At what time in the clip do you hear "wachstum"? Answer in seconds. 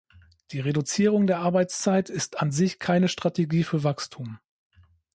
3.83-4.39